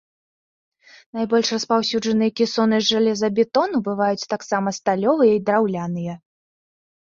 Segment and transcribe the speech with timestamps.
[1.17, 6.13] Найбольш распаўсюджаныя кесоны з жалезабетону, бываюць таксама сталёвыя і драўляныя.